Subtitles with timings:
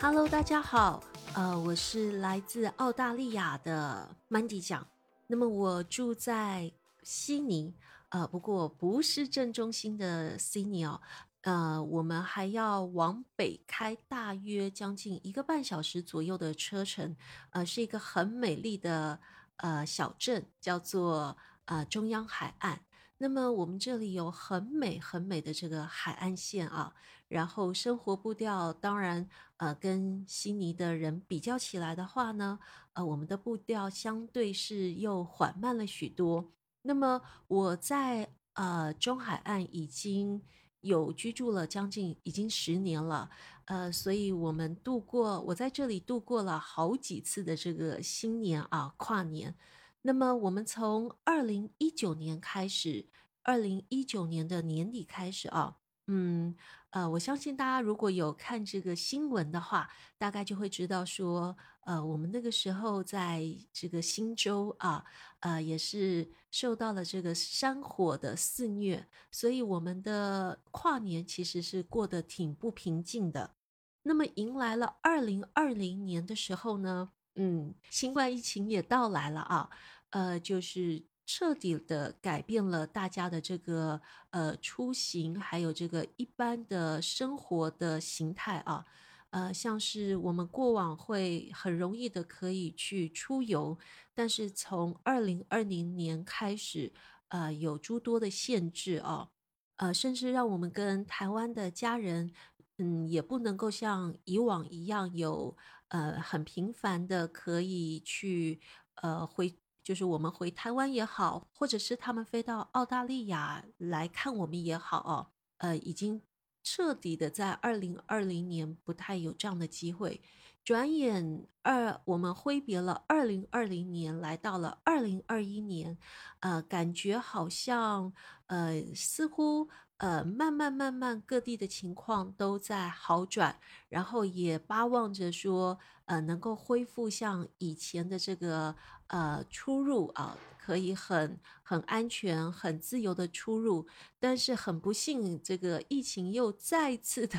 [0.00, 1.02] Hello，大家好，
[1.34, 4.86] 呃，我是来自澳大利亚的 Mandy 酱。
[5.26, 6.72] 那么我住在
[7.02, 7.74] 悉尼，
[8.10, 11.00] 呃，不过不是正中心的悉尼哦，
[11.42, 17.16] 呃，我们还要往北开大约将近一个半小时左右的车程，
[17.50, 19.18] 呃，是一个很美丽的
[19.56, 22.82] 呃小镇，叫做呃中央海岸。
[23.20, 26.94] 那么我们这里有很美很美的这个海岸线啊，
[27.26, 32.60] 然后生活步调当然呃跟悉尼的人比较起来的话呢，
[32.92, 36.52] 呃我们的步调相对是又缓慢了许多。
[36.82, 40.40] 那么我在呃中海岸已经
[40.80, 43.28] 有居住了将近已经十年了，
[43.64, 49.56] 呃，所以我们度过我在这里度过了好几次的这个新年啊跨年。
[50.02, 53.08] 那么我们从二零一九年开始，
[53.42, 56.54] 二零一九年的年底开始啊，嗯，
[56.90, 65.04] 呃，我相信大家如果有看这个新闻的话，大概就会知道说，呃，我们那个时候在这个新州啊，
[65.40, 73.56] 呃，也是受到了这个山火的肆虐，所以我们的跨年其实是过得挺不平静的。
[74.04, 77.10] 那么迎来了二零二零年的时候呢？
[77.40, 79.70] 嗯，新冠疫情也到来了啊，
[80.10, 84.00] 呃，就是彻底的改变了大家的这个
[84.30, 88.84] 呃出行，还有这个一般的生活的形态啊，
[89.30, 93.78] 呃，像是我们过往会很容易的可以去出游，
[94.12, 96.92] 但是从二零二零年开始，
[97.28, 99.28] 呃，有诸多的限制啊，
[99.76, 102.32] 呃，甚至让我们跟台湾的家人。
[102.80, 105.56] 嗯，也不能够像以往一样有
[105.88, 108.60] 呃很频繁的可以去
[109.02, 116.22] 呃回，就是我们回台湾也好，或者是他们飞到澳大利亚来看我们也好哦，呃，已经
[116.62, 120.20] 彻底的在二零二零年不太有这样的机会。
[120.64, 125.98] 转眼二，我们挥别了二零二零年，来到了二零二一年，
[126.40, 128.12] 呃，感觉好像
[128.46, 129.68] 呃似乎。
[129.98, 138.74] 呃，慢慢慢慢，各地的情况都在好转，然后也巴望着说，呃，能够恢复像以前的这个
[139.08, 143.88] 呃出入啊，可以很很安全、很自由的出入。
[144.20, 147.38] 但是很不幸，这个疫情又再次的。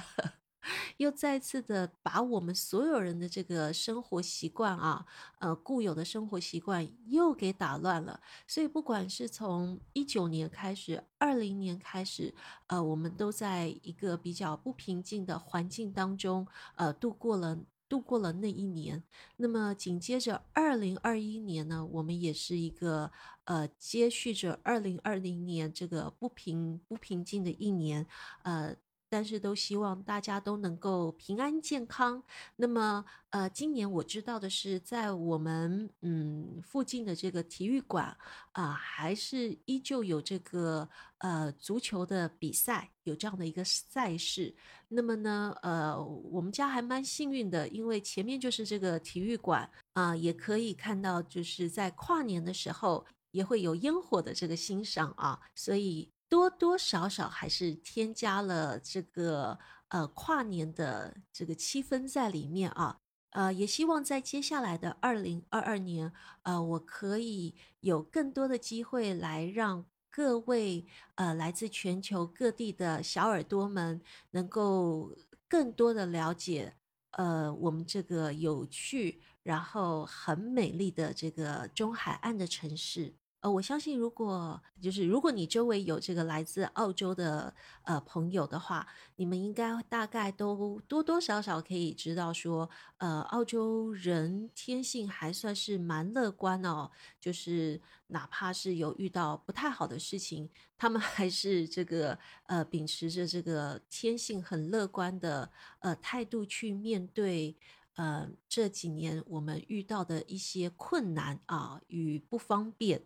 [0.98, 5.06] 又再次的把我们所有人的这个生活习惯啊，
[5.40, 8.22] 呃，固有的生活习惯又给打乱了。
[8.48, 12.34] 所以，不管是从一九年开始，二零年开始，
[12.68, 17.58] 呃，我们都在一个比较不平静的环境当中，呃，度过了
[17.88, 19.04] 度过了那一年。
[19.38, 23.12] 那么，紧接着二零二一年呢，我们也是一个
[23.46, 28.06] 呃，接续着二零二零年这个不平不平静的一年，
[28.44, 28.76] 呃。
[29.10, 32.24] 但是都希望大家都能够平安健康。
[32.58, 38.16] 那么，呃，今年我知道的是，在我们嗯附近的这个体育馆
[38.52, 40.88] 啊，还是依旧有这个
[41.18, 44.56] 呃足球的比赛，有这样的一个赛事。
[44.90, 56.12] 那么呢，呃，我们家还蛮幸运的，因为前面就是这个体育馆啊，也可以看到就是在跨年的时候也会有烟火的这个欣赏啊，所以。
[56.30, 59.58] 多多少少还是添加了这个
[59.88, 63.00] 呃跨年的这个气氛在里面啊，
[63.32, 66.14] 呃，也希望在接下来的二零二二年，
[66.44, 70.86] 呃，我可以有更多的机会来让各位
[71.16, 74.02] 呃来自全球各地的小耳朵们
[74.32, 75.16] 能够
[75.48, 76.76] 更多的了解
[77.12, 83.16] 呃我们这个有趣然后很美丽的这个中海岸的城市。
[83.42, 88.86] 呃，我相信，如果就是如果你周围有这个来自澳洲的呃朋友的话，
[89.16, 105.50] 你们应该大概都多多少少可以知道说，呃，澳洲人天性还算是蛮乐观哦，就是哪怕是有遇到不太好的事情，他们还是这个呃秉持着这个天性很乐观的
[105.80, 107.56] 呃态度去面对
[108.00, 113.04] 呃这几年我们遇到的一些困难啊与不方便。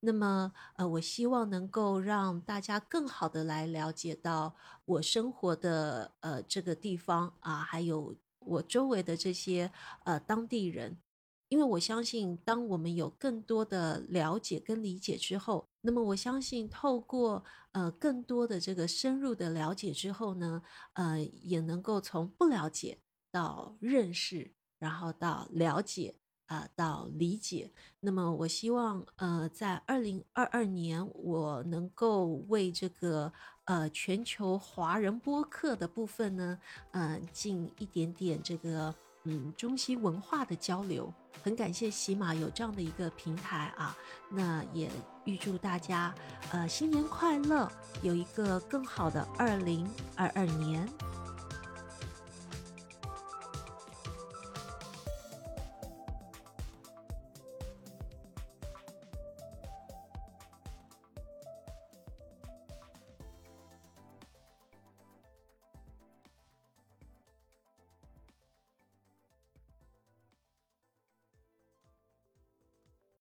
[0.00, 4.54] 那么，呃，我希望能够让大家更好的来了解到
[4.84, 9.72] 我生活的呃这个地方啊，还有我周围的这些
[10.04, 10.98] 呃当地人，
[11.48, 20.62] 因为我相信，当我们有更多的了解跟理解之后，那么我相信，透过呃更多的这个深入的了解之后呢，
[20.92, 22.98] 呃，也能够从不了解
[23.36, 26.14] 到认识，然后到了解。
[26.48, 27.72] 呃到理解。
[27.98, 33.32] 那么我希望呃在二零二二年我能够为这个
[33.64, 36.56] 呃全球华人播客的部分呢，
[36.92, 38.94] 呃尽一点点这个。
[39.28, 41.12] 嗯，中西文化的交流，
[41.42, 43.96] 很感谢喜马有这样的一个平台啊。
[44.30, 44.88] 那也
[45.24, 46.14] 预祝大家，
[46.52, 47.68] 呃，新年快乐，
[48.02, 49.84] 有一个更好的二零
[50.14, 50.88] 二二年。